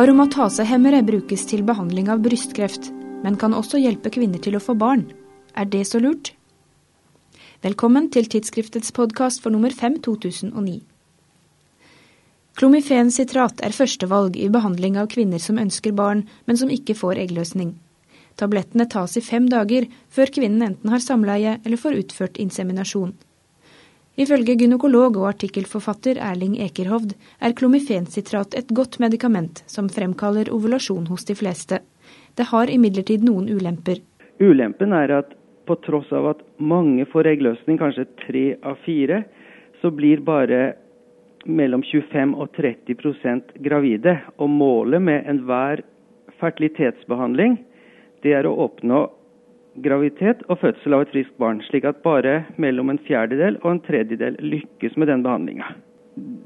Aromatasehemmere 0.00 1.02
brukes 1.04 1.42
til 1.50 1.60
behandling 1.68 2.06
av 2.08 2.22
brystkreft, 2.24 2.86
men 3.20 3.34
kan 3.36 3.52
også 3.52 3.76
hjelpe 3.82 4.08
kvinner 4.14 4.40
til 4.40 4.54
å 4.56 4.62
få 4.64 4.72
barn. 4.80 5.02
Er 5.52 5.66
det 5.68 5.82
så 5.90 5.98
lurt? 6.00 6.30
Velkommen 7.60 8.06
til 8.14 8.30
tidsskriftets 8.32 8.94
podkast 8.96 9.42
for 9.44 9.52
nummer 9.52 9.74
5 9.76 9.98
2009. 10.06 10.78
Klomifensitrat 12.56 13.60
er 13.60 13.76
førstevalg 13.76 14.40
i 14.40 14.48
behandling 14.48 14.96
av 14.96 15.10
kvinner 15.12 15.42
som 15.42 15.60
ønsker 15.60 15.92
barn, 15.92 16.24
men 16.48 16.56
som 16.56 16.72
ikke 16.72 16.96
får 16.96 17.20
eggløsning. 17.26 17.74
Tablettene 18.40 18.88
tas 18.88 19.20
i 19.20 19.26
fem 19.26 19.52
dager 19.52 19.90
før 20.08 20.32
kvinnen 20.32 20.64
enten 20.70 20.94
har 20.94 21.04
samleie 21.04 21.58
eller 21.60 21.82
får 21.82 22.00
utført 22.06 22.40
inseminasjon. 22.40 23.12
Ifølge 24.20 24.52
gynekolog 24.60 25.14
og 25.16 25.30
artikkelforfatter 25.30 26.18
Erling 26.20 26.58
Ekerhovd 26.60 27.14
er 27.40 27.54
klomifensitrat 27.56 28.52
et 28.58 28.72
godt 28.76 28.98
medikament 29.00 29.62
som 29.70 29.88
fremkaller 29.88 30.50
ovulasjon 30.52 31.06
hos 31.08 31.24
de 31.24 31.36
fleste. 31.38 31.78
Det 32.36 32.50
har 32.50 32.68
imidlertid 32.68 33.24
noen 33.24 33.48
ulemper. 33.48 34.02
Ulempen 34.40 34.92
er 34.92 35.14
at 35.22 35.32
på 35.64 35.78
tross 35.86 36.10
av 36.12 36.28
at 36.34 36.42
mange 36.58 37.06
får 37.08 37.30
eggløsning, 37.32 37.78
kanskje 37.80 38.08
tre 38.26 38.44
av 38.66 38.76
fire, 38.84 39.22
så 39.80 39.88
blir 39.94 40.20
bare 40.26 40.74
mellom 41.48 41.80
25 41.86 42.34
og 42.36 42.52
30% 42.58 43.56
gravide. 43.64 44.18
Og 44.36 44.52
målet 44.52 45.00
med 45.00 45.32
enhver 45.32 45.80
fertilitetsbehandling 46.42 47.56
det 48.20 48.36
er 48.36 48.44
å 48.44 48.56
oppnå 48.66 49.06
graviditet 49.84 50.42
og 50.48 50.60
fødsel 50.62 50.96
av 50.96 51.04
et 51.04 51.12
friskt 51.14 51.36
barn, 51.40 51.60
slik 51.68 51.86
at 51.88 52.02
bare 52.04 52.44
mellom 52.60 52.92
en 52.92 53.00
fjerdedel 53.06 53.58
og 53.62 53.74
en 53.74 53.82
tredjedel 53.86 54.38
lykkes 54.42 54.96
med 55.00 55.10
den 55.10 55.24
behandlinga. 55.26 55.72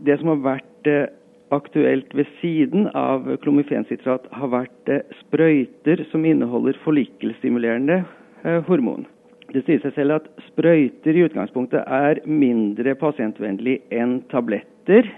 Det 0.04 0.18
som 0.20 0.30
har 0.32 0.42
vært 0.44 0.90
eh, 0.90 1.06
aktuelt 1.54 2.12
ved 2.16 2.28
siden 2.40 2.88
av 2.98 3.26
klomifensitrat, 3.44 4.26
har 4.32 4.52
vært 4.52 4.92
eh, 4.92 5.02
sprøyter 5.22 6.04
som 6.10 6.26
inneholder 6.28 6.78
follikkelstimulerende 6.84 8.02
eh, 8.44 8.60
hormon. 8.68 9.06
Det 9.54 9.64
sier 9.66 9.82
seg 9.84 9.94
selv 9.96 10.18
at 10.18 10.30
sprøyter 10.48 11.14
i 11.14 11.26
utgangspunktet 11.28 11.84
er 11.84 12.22
mindre 12.26 12.96
pasientvennlig 12.98 13.80
enn 13.94 14.18
tabletter. 14.32 15.10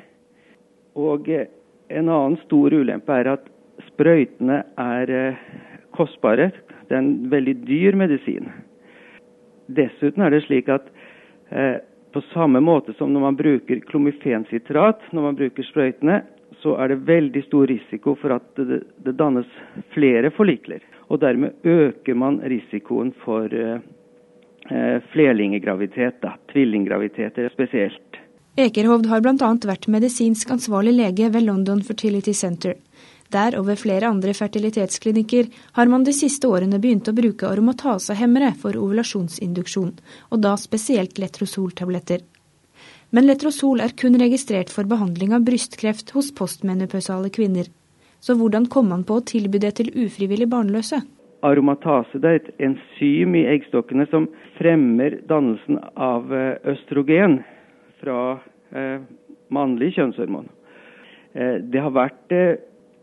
Og 0.97 1.29
en 1.31 2.09
annen 2.09 2.37
stor 2.45 2.75
ulempe 2.75 3.15
er 3.15 3.31
at 3.37 3.49
sprøytene 3.93 4.63
er 4.81 5.13
kostbare. 5.97 6.51
Det 6.89 6.95
er 6.95 7.03
en 7.03 7.29
veldig 7.31 7.57
dyr 7.67 7.99
medisin. 7.99 8.49
Dessuten 9.67 10.23
er 10.23 10.35
det 10.35 10.45
slik 10.47 10.69
at 10.71 10.87
eh, 11.51 11.79
på 12.15 12.23
samme 12.33 12.63
måte 12.63 12.95
som 12.97 13.13
når 13.13 13.25
man 13.27 13.39
bruker 13.39 13.83
klomifensitrat, 13.91 15.03
når 15.13 15.23
man 15.29 15.39
bruker 15.39 15.67
sprøytene, 15.67 16.21
så 16.63 16.77
er 16.81 16.93
det 16.93 17.03
veldig 17.09 17.43
stor 17.45 17.67
risiko 17.69 18.15
for 18.21 18.37
at 18.39 18.47
det, 18.57 18.81
det 19.05 19.17
dannes 19.19 19.49
flere 19.95 20.31
forlikler. 20.35 20.85
Og 21.11 21.21
dermed 21.21 21.67
øker 21.67 22.15
man 22.19 22.41
risikoen 22.41 23.13
for 23.25 23.53
eh, 23.53 23.83
eh 24.71 25.03
flerlinggraviditet, 25.13 26.25
tvillinggraviditeter 26.53 27.51
spesielt. 27.53 28.23
Ekerhovd 28.57 29.11
har 29.11 29.21
bl.a. 29.21 29.51
vært 29.69 29.85
medisinsk 29.93 30.51
ansvarlig 30.55 30.95
lege 30.97 31.29
ved 31.29 31.45
London 31.45 31.83
Fertility 31.85 32.33
Center. 32.33 32.79
Der 33.33 33.57
og 33.59 33.67
ved 33.67 33.81
flere 33.81 34.11
andre 34.11 34.35
fertilitetsklinikker 34.37 35.49
har 35.79 35.91
man 35.91 36.05
de 36.07 36.15
siste 36.15 36.49
årene 36.49 36.79
begynt 36.83 37.09
å 37.11 37.17
bruke 37.17 37.49
aromatasehemmere 37.49 38.53
for 38.61 38.79
ovulasjonsinduksjon, 38.79 39.93
og 40.31 40.43
da 40.45 40.55
spesielt 40.61 41.19
letrosoltabletter. 41.23 42.23
Men 43.15 43.27
letrosol 43.29 43.83
er 43.85 43.95
kun 43.99 44.19
registrert 44.19 44.71
for 44.73 44.89
behandling 44.89 45.35
av 45.37 45.45
brystkreft 45.47 46.11
hos 46.17 46.33
postmenopøsale 46.35 47.31
kvinner. 47.35 47.69
Så 48.21 48.35
hvordan 48.39 48.67
kom 48.73 48.91
man 48.91 49.05
på 49.07 49.19
å 49.19 49.27
tilby 49.27 49.61
det 49.63 49.77
til 49.79 49.93
ufrivillig 49.95 50.49
barnløse? 50.51 51.03
Aromatase 51.47 52.19
er 52.25 52.41
et 52.41 52.49
enzym 52.65 53.37
i 53.39 53.45
eggstokkene 53.53 54.09
som 54.11 54.27
fremmer 54.57 55.21
dannelsen 55.29 55.79
av 55.95 56.33
eh, 56.35 56.57
østrogen 56.73 57.39
fra 58.01 58.39
eh, 58.73 59.05
mannlig 59.55 59.93
kjønnshormon. 59.97 60.49
Eh, 61.37 61.59
det 61.71 61.83
har 61.85 61.95
vært 61.95 62.35
eh, 62.35 62.57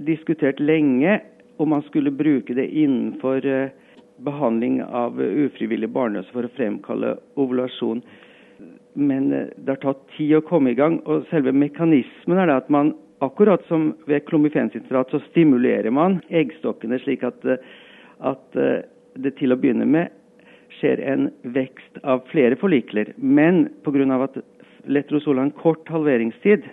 diskutert 0.06 0.60
lenge 0.60 1.20
om 1.58 1.70
man 1.70 1.82
skulle 1.88 2.12
bruke 2.12 2.54
det 2.54 2.68
innenfor 2.68 3.46
eh, 3.46 3.70
behandling 4.18 4.82
av 4.84 5.22
ufrivillig 5.22 5.90
barnløse 5.94 6.32
for 6.34 6.48
å 6.48 6.54
fremkalle 6.58 7.16
ovulasjon. 7.40 8.02
Men 8.94 9.32
eh, 9.34 9.52
det 9.58 9.76
har 9.76 9.82
tatt 9.84 10.04
tid 10.18 10.38
å 10.38 10.46
komme 10.48 10.74
i 10.74 10.80
gang. 10.80 11.00
Og 11.06 11.28
selve 11.32 11.54
mekanismen 11.56 12.42
er 12.42 12.56
at 12.56 12.72
man, 12.74 12.94
akkurat 13.24 13.64
som 13.70 13.92
ved 14.10 14.26
klomifensintrat, 14.28 15.14
så 15.14 15.22
stimulerer 15.30 15.94
man 15.94 16.20
eggstokkene 16.34 17.00
slik 17.04 17.26
at, 17.28 17.46
eh, 17.46 17.62
at 18.24 18.62
det 19.20 19.36
til 19.38 19.54
å 19.54 19.60
begynne 19.60 19.86
med 19.86 20.14
skjer 20.80 21.02
en 21.06 21.28
vekst 21.54 22.00
av 22.04 22.24
flere 22.32 22.58
forlikler. 22.60 23.14
Men 23.18 23.68
pga. 23.86 24.24
at 24.24 24.40
letrosol 24.86 25.38
har 25.38 25.46
en 25.46 25.60
kort 25.60 25.88
halveringstid, 25.88 26.66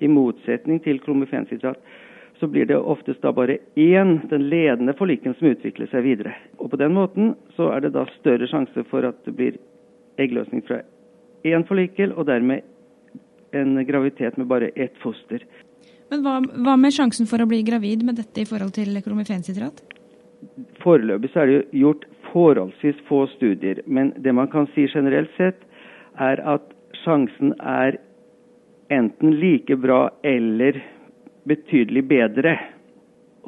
i 0.00 0.08
motsetning 0.08 0.80
til 0.80 1.00
klomifensitrat, 1.04 1.76
så 2.40 2.48
blir 2.48 2.66
det 2.66 2.76
oftest 2.76 3.22
da 3.22 3.32
bare 3.36 3.58
én, 3.76 4.18
den 4.28 4.48
ledende 4.48 4.94
forliken, 4.96 5.34
som 5.38 5.50
utvikler 5.52 5.90
seg 5.92 6.04
videre. 6.06 6.32
Og 6.58 6.70
På 6.72 6.78
den 6.80 6.94
måten 6.96 7.34
så 7.56 7.68
er 7.74 7.84
det 7.84 7.92
da 7.94 8.06
større 8.18 8.48
sjanse 8.48 8.84
for 8.88 9.04
at 9.04 9.18
det 9.26 9.34
blir 9.36 9.58
eggløsning 10.20 10.64
fra 10.64 10.80
én 11.44 11.66
forlikel, 11.68 12.14
og 12.16 12.26
dermed 12.26 12.64
en 13.52 13.76
graviditet 13.84 14.38
med 14.38 14.48
bare 14.48 14.70
ett 14.74 14.96
foster. 15.02 15.44
Men 16.10 16.24
hva, 16.24 16.38
hva, 16.40 16.76
med 16.80 16.94
sjansen 16.94 17.28
for 17.30 17.42
å 17.42 17.48
bli 17.50 17.60
gravid 17.66 18.04
med 18.06 18.16
dette 18.18 18.42
i 18.42 18.48
forhold 18.48 18.72
til 18.74 18.96
kromifensitrat? 19.04 19.82
Foreløpig 20.82 21.30
så 21.32 21.42
er 21.42 21.50
det 21.50 21.60
gjort 21.76 22.06
forholdsvis 22.32 23.02
få 23.08 23.26
studier. 23.36 23.82
Men 23.86 24.14
det 24.16 24.32
man 24.34 24.48
kan 24.50 24.68
si 24.74 24.88
generelt 24.88 25.30
sett, 25.36 25.60
er 26.18 26.40
at 26.42 26.72
sjansen 27.04 27.52
er 27.60 28.00
enten 28.90 29.36
like 29.38 29.76
bra 29.78 30.08
eller 30.26 30.80
betydelig 31.48 32.04
bedre. 32.08 32.56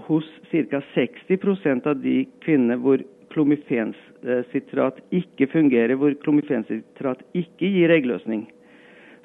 Hos 0.09 0.29
ca. 0.51 0.81
60% 0.95 1.87
av 1.87 2.01
de 2.01 2.23
kvinnene 2.45 2.79
hvor 2.81 3.03
klomifensitrat 3.33 5.01
ikke 5.13 5.49
fungerer, 5.53 5.97
hvor 6.01 6.15
klomifensitrat 6.25 7.23
ikke 7.37 7.71
gir 7.75 7.93
eggløsning, 7.93 8.47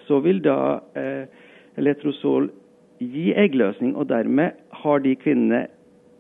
så 0.07 0.19
vil 0.23 0.39
da 0.43 0.79
eh, 0.95 1.27
letrosol 1.79 2.49
gi 2.99 3.31
eggløsning. 3.35 3.95
Og 3.95 4.09
dermed 4.09 4.55
har 4.83 5.03
de 5.03 5.15
kvinnene 5.19 5.65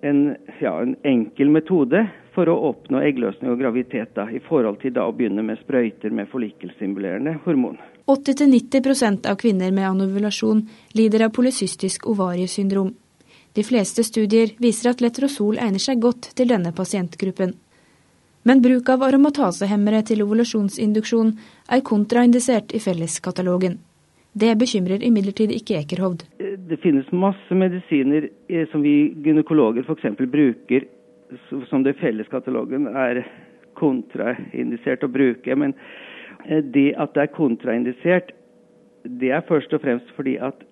en, 0.05 0.35
ja, 0.61 0.75
en, 0.81 0.95
enkel 1.07 1.51
metode 1.51 2.03
for 2.37 2.49
å 2.53 2.55
oppnå 2.69 2.99
eggløsning 3.01 3.49
og 3.49 3.57
graviditet, 3.57 4.11
da, 4.13 4.27
i 4.29 4.37
forhold 4.45 4.77
til 4.83 4.93
da 4.93 5.07
å 5.09 5.13
begynne 5.15 5.41
med 5.41 5.57
sprøyter 5.63 6.13
med 6.13 6.29
follikkelstimulerende 6.29 7.39
hormon. 7.47 7.79
80-90% 8.05 9.25
av 9.25 9.39
kvinner 9.41 9.73
med 9.73 9.87
anovulasjon 9.89 10.61
lider 10.99 11.25
av 11.25 11.31
polysystisk 11.33 12.05
ovariesyndrom. 12.11 12.91
De 13.57 13.63
fleste 13.65 14.05
studier 14.05 14.53
viser 14.61 14.91
at 14.91 15.01
letrosol 15.01 15.57
egner 15.57 15.81
seg 15.81 16.03
godt 16.03 16.29
til 16.37 16.51
denne 16.53 16.69
pasientgruppen. 16.77 17.55
Men 18.45 18.61
bruk 18.61 18.91
av 18.93 19.01
aromatasehemmere 19.07 20.03
til 20.05 20.21
ovulasjonsinduksjon 20.23 21.33
er 21.73 21.81
kontraindisert 21.89 22.75
i 22.77 22.83
felleskatalogen. 22.83 23.79
Det 24.37 24.51
bekymrer 24.61 25.01
imidlertid 25.03 25.49
ikke 25.55 25.79
Ekerhovd. 25.79 26.27
Det 26.37 26.77
finnes 26.83 27.09
masse 27.09 27.57
medisiner 27.57 28.29
eh, 28.29 28.67
som 28.69 28.85
vi 28.85 29.09
gynekologer 29.25 29.87
f.eks. 29.87 30.21
bruker 30.21 30.85
som 31.69 31.83
det 31.83 31.97
felleskatalogen 31.99 32.87
er 32.91 33.23
kontraindisert 33.77 35.03
å 35.03 35.11
bruke. 35.11 35.55
men 35.55 35.75
Eh, 36.45 36.63
det 36.63 36.93
at 36.97 37.13
det 37.15 37.25
er 37.25 37.35
kontraindisert, 37.35 38.31
det 39.03 39.31
er 39.31 39.45
først 39.47 39.73
og 39.73 39.83
fremst 39.83 40.11
fordi 40.15 40.37
at 40.43 40.63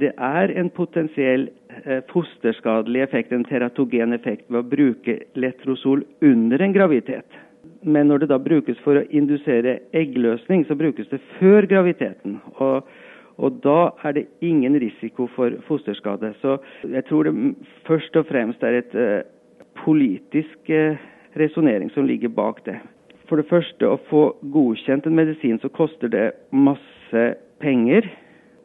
det 0.00 0.12
er 0.16 0.52
en 0.56 0.70
potensiell 0.72 1.48
eh, 1.84 2.00
fosterskadelig 2.12 3.02
effekt, 3.04 3.32
en 3.32 3.44
teratogen 3.44 4.14
effekt, 4.16 4.46
ved 4.48 4.62
å 4.62 4.68
bruke 4.68 5.18
letrosol 5.34 6.04
under 6.24 6.62
en 6.62 6.74
graviditet. 6.74 7.40
Men 7.82 8.08
når 8.08 8.22
det 8.22 8.30
da 8.30 8.38
brukes 8.38 8.78
for 8.84 8.98
å 8.98 9.06
indusere 9.10 9.80
eggløsning, 9.96 10.64
så 10.68 10.78
brukes 10.78 11.10
det 11.10 11.18
før 11.38 11.66
graviditeten. 11.70 12.38
Og, 12.62 12.86
og 13.42 13.58
da 13.64 13.92
er 14.06 14.16
det 14.16 14.28
ingen 14.44 14.78
risiko 14.78 15.26
for 15.34 15.54
fosterskade. 15.66 16.30
Så 16.40 16.56
jeg 16.86 17.04
tror 17.08 17.26
det 17.26 17.34
først 17.88 18.16
og 18.18 18.28
fremst 18.30 18.62
er 18.62 18.78
et 18.78 18.94
uh, 18.94 19.18
politisk 19.84 20.70
uh, 20.70 20.98
resonnering 21.38 21.90
som 21.90 22.06
ligger 22.06 22.32
bak 22.32 22.64
det. 22.64 22.78
For 23.28 23.40
det 23.40 23.48
første, 23.48 23.88
å 23.88 24.00
få 24.10 24.24
godkjent 24.52 25.06
en 25.08 25.16
medisin, 25.16 25.60
så 25.62 25.70
koster 25.72 26.10
det 26.12 26.32
masse 26.52 27.22
penger. 27.62 28.08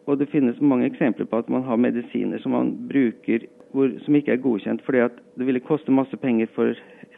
Og 0.07 0.19
det 0.19 0.29
finnes 0.31 0.59
mange 0.61 0.87
eksempler 0.89 1.27
på 1.29 1.39
at 1.41 1.49
man 1.51 1.63
har 1.67 1.79
medisiner 1.79 2.41
som 2.43 2.55
man 2.55 2.73
bruker 2.89 3.45
hvor, 3.71 3.91
som 4.05 4.15
ikke 4.15 4.31
er 4.31 4.43
godkjent 4.43 4.83
fordi 4.85 5.01
at 5.03 5.17
det 5.37 5.47
ville 5.47 5.63
koste 5.63 5.91
masse 5.91 6.17
penger 6.21 6.47
for 6.55 6.71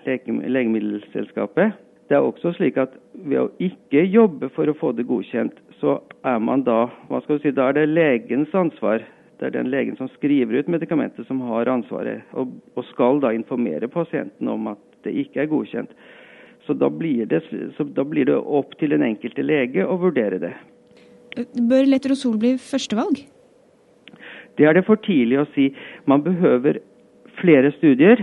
legemiddelselskapet. 0.05 1.77
Det 2.09 2.17
er 2.17 2.25
også 2.25 2.55
slik 2.57 2.77
at 2.81 2.95
ved 3.13 3.37
å 3.43 3.51
ikke 3.61 4.01
jobbe 4.09 4.49
for 4.55 4.69
å 4.69 4.77
få 4.77 4.91
det 4.97 5.05
godkjent, 5.09 5.53
så 5.77 5.99
er 6.25 6.39
man 6.41 6.63
da 6.65 6.87
hva 7.09 7.21
skal 7.21 7.37
du 7.37 7.43
si, 7.43 7.53
da 7.53 7.69
er 7.69 7.77
det 7.77 7.91
legens 7.91 8.55
ansvar 8.57 9.05
det 9.39 9.47
er 9.47 9.56
den 9.56 9.71
legen 9.71 9.95
som 9.95 10.09
skriver 10.18 10.59
ut 10.59 10.71
medikamentet 10.71 11.27
som 11.27 11.39
har 11.47 11.69
ansvaret, 11.71 12.27
og, 12.36 12.51
og 12.75 12.88
skal 12.91 13.21
da 13.24 13.31
informere 13.36 13.88
pasienten 13.91 14.51
om 14.51 14.68
at 14.74 14.81
det 15.07 15.15
ikke 15.15 15.44
er 15.44 15.51
godkjent. 15.51 15.94
Så 16.68 16.75
da, 16.77 16.89
det, 16.91 17.39
så 17.77 17.86
da 17.95 18.03
blir 18.06 18.27
det 18.27 18.36
opp 18.36 18.75
til 18.80 18.91
den 18.94 19.06
enkelte 19.07 19.45
lege 19.45 19.86
å 19.88 19.95
vurdere 20.01 20.41
det. 20.44 20.53
Bør 21.56 21.88
Letrozol 21.88 22.36
bli 22.41 22.57
førstevalg? 22.59 23.24
Det 24.59 24.68
er 24.68 24.75
det 24.75 24.83
for 24.86 25.00
tidlig 25.00 25.39
å 25.39 25.47
si. 25.56 25.69
Man 26.09 26.25
behøver 26.25 26.81
flere 27.39 27.71
studier, 27.77 28.21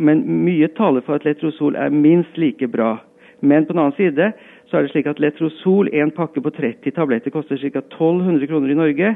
men 0.00 0.24
mye 0.46 0.70
taler 0.78 1.04
for 1.04 1.18
at 1.18 1.26
Letrozol 1.28 1.76
er 1.76 1.92
minst 1.92 2.38
like 2.40 2.70
bra. 2.72 2.96
Men 3.44 3.66
på 3.66 3.74
den 3.74 3.82
annen 3.82 3.98
side 3.98 4.32
så 4.70 4.78
er 4.78 4.86
det 4.86 4.92
slik 4.94 5.08
at 5.10 5.20
Letrozol, 5.20 5.90
en 5.92 6.12
pakke 6.14 6.40
på 6.44 6.52
30 6.56 6.94
tabletter, 6.96 7.34
koster 7.34 7.60
ca. 7.60 7.82
1200 7.84 8.48
kroner 8.48 8.72
i 8.72 8.78
Norge. 8.78 9.12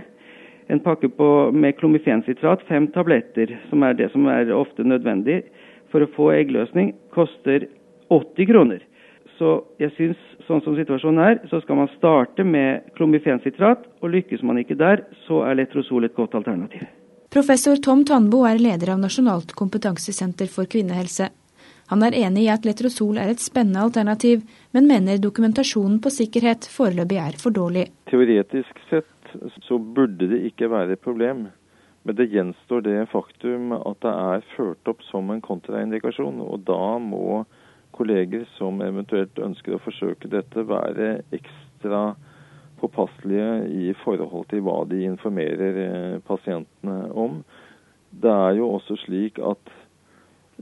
En 0.70 0.80
pakke 0.80 1.08
på, 1.08 1.28
med 1.52 1.76
klomifensitrat, 1.78 2.62
fem 2.68 2.86
tabletter, 2.94 3.56
som 3.70 3.82
er 3.82 3.96
det 3.98 4.12
som 4.12 4.28
er 4.30 4.52
ofte 4.54 4.86
nødvendig 4.86 5.42
for 5.92 6.04
å 6.04 6.10
få 6.14 6.30
eggløsning, 6.36 6.94
koster 7.14 7.66
80 8.12 8.48
kroner. 8.48 8.80
Så 9.38 9.58
jeg 9.82 9.90
syns, 9.96 10.18
sånn 10.46 10.62
som 10.64 10.76
situasjonen 10.78 11.22
er, 11.24 11.38
så 11.50 11.60
skal 11.64 11.80
man 11.80 11.90
starte 11.96 12.44
med 12.46 12.92
klomifensitrat, 12.96 13.84
og 14.00 14.12
lykkes 14.14 14.44
man 14.46 14.60
ikke 14.62 14.78
der, 14.78 15.06
så 15.26 15.42
er 15.48 15.58
Letrozol 15.58 16.06
et 16.06 16.16
godt 16.16 16.36
alternativ. 16.38 16.86
Professor 17.32 17.78
Tom 17.80 18.04
Tandbo 18.04 18.42
er 18.44 18.60
leder 18.60 18.92
av 18.92 19.00
Nasjonalt 19.00 19.54
kompetansesenter 19.56 20.50
for 20.52 20.68
kvinnehelse. 20.68 21.30
Han 21.92 22.04
er 22.04 22.14
enig 22.16 22.44
i 22.44 22.50
at 22.52 22.66
Letrozol 22.68 23.18
er 23.20 23.32
et 23.32 23.42
spennende 23.42 23.82
alternativ, 23.82 24.44
men 24.76 24.86
mener 24.88 25.18
dokumentasjonen 25.20 25.98
på 26.04 26.12
sikkerhet 26.12 26.68
foreløpig 26.68 27.18
er 27.20 27.38
for 27.40 27.56
dårlig. 27.56 27.86
Teoretisk 28.12 28.84
sett 28.90 29.08
så 29.66 29.78
burde 29.78 30.28
det 30.30 30.42
ikke 30.50 30.70
være 30.70 30.96
et 30.96 31.04
problem. 31.04 31.48
Men 32.02 32.16
det 32.18 32.30
gjenstår 32.32 32.82
det 32.82 32.98
faktum 33.12 33.74
at 33.76 34.00
det 34.02 34.12
er 34.12 34.46
ført 34.56 34.90
opp 34.90 35.04
som 35.06 35.30
en 35.30 35.42
kontraindikasjon. 35.44 36.40
Og 36.42 36.64
da 36.66 36.98
må 36.98 37.44
kolleger 37.94 38.46
som 38.56 38.80
eventuelt 38.82 39.38
ønsker 39.38 39.76
å 39.76 39.82
forsøke 39.84 40.30
dette, 40.32 40.64
være 40.66 41.22
ekstra 41.36 42.14
påpasselige 42.82 43.50
i 43.70 43.92
forhold 44.02 44.48
til 44.50 44.64
hva 44.66 44.80
de 44.90 45.04
informerer 45.06 45.78
eh, 45.84 46.16
pasientene 46.26 47.12
om. 47.14 47.42
Det 48.10 48.32
er 48.32 48.58
jo 48.58 48.72
også 48.74 48.98
slik 49.04 49.38
at 49.38 49.70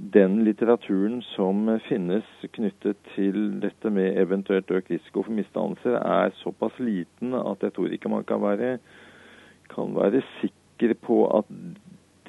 den 0.00 0.44
litteraturen 0.44 1.20
som 1.34 1.66
finnes 1.84 2.24
knyttet 2.56 2.96
til 3.14 3.60
dette 3.60 3.90
med 3.92 4.16
eventuelt 4.20 4.70
økt 4.72 4.90
risiko 4.94 5.24
for 5.26 5.36
misdannelser, 5.36 5.98
er 6.00 6.32
såpass 6.40 6.78
liten 6.80 7.34
at 7.36 7.62
jeg 7.66 7.74
tror 7.76 7.92
ikke 7.92 8.12
man 8.12 8.24
kan 8.24 8.40
være, 8.42 8.78
kan 9.68 9.92
være 9.94 10.22
sikker 10.40 10.96
på 11.04 11.26
at 11.36 11.50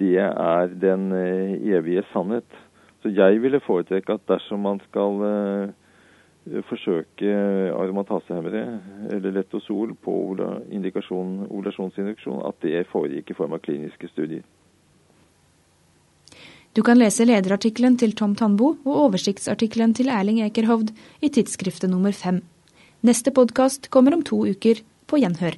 det 0.01 0.17
er 0.19 0.73
den 0.81 1.11
eh, 1.15 1.55
evige 1.77 2.03
sannhet. 2.11 2.59
Så 3.01 3.09
jeg 3.09 3.41
ville 3.41 3.63
foretrekke 3.63 4.13
at 4.13 4.27
dersom 4.29 4.59
man 4.61 4.79
skal 4.89 5.23
uh, 5.25 5.69
forsøke 6.69 7.31
aromatasehemmere 7.73 8.79
eller 9.11 9.31
Lettosol 9.31 9.95
på 9.95 10.11
ovulasjonsinduksjon, 11.49 12.43
at 12.45 12.61
det 12.61 12.85
foregikk 12.91 13.31
i 13.31 13.37
form 13.37 13.57
av 13.57 13.63
kliniske 13.65 14.09
studier. 14.13 14.45
Du 16.71 16.79
kan 16.87 16.95
lese 16.95 17.25
lederartikkelen 17.27 17.97
til 17.99 18.13
Tom 18.15 18.31
Tandbo 18.39 18.69
og 18.85 18.99
oversiktsartikkelen 19.07 19.91
til 19.97 20.07
Erling 20.07 20.39
Ekerhovd 20.45 20.93
i 21.19 21.27
tidsskriftet 21.27 21.91
nummer 21.91 22.15
fem. 22.15 22.39
Neste 23.03 23.33
podkast 23.35 23.89
kommer 23.91 24.15
om 24.15 24.23
to 24.23 24.45
uker. 24.47 24.79
På 25.03 25.19
gjenhør. 25.19 25.57